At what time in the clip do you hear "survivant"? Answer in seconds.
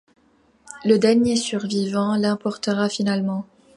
1.35-2.15